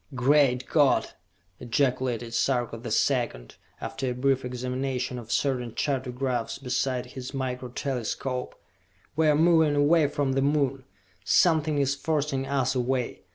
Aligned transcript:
"Great 0.15 0.65
God!" 0.67 1.11
ejaculated 1.59 2.33
Sarka 2.33 2.75
the 2.77 2.89
Second, 2.89 3.57
after 3.79 4.09
a 4.09 4.15
brief 4.15 4.43
examination 4.43 5.19
of 5.19 5.31
certain 5.31 5.75
chartographs 5.75 6.57
beside 6.57 7.05
his 7.05 7.35
Micro 7.35 7.69
Telescope. 7.69 8.55
"We 9.15 9.27
are 9.27 9.35
moving 9.35 9.75
away 9.75 10.07
from 10.07 10.31
the 10.33 10.41
Moon! 10.41 10.85
Something 11.23 11.77
is 11.77 11.93
forcing 11.93 12.47
us 12.47 12.73
away! 12.73 13.25